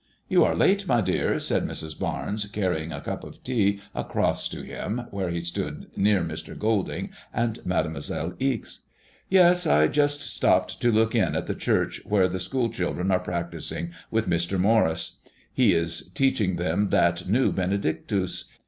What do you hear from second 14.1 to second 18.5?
Mr. Morris. He is teaching them that new Benedictus.